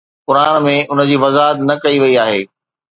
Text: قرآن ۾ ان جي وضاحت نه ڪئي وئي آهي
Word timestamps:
قرآن 0.27 0.55
۾ 0.71 0.73
ان 0.91 0.99
جي 1.11 1.15
وضاحت 1.23 1.57
نه 1.67 1.75
ڪئي 1.83 1.97
وئي 2.03 2.15
آهي 2.25 2.41